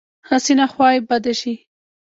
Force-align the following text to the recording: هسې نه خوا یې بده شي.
هسې 0.29 0.53
نه 0.59 0.65
خوا 0.71 0.87
یې 0.93 0.99
بده 1.09 1.33
شي. 1.39 1.53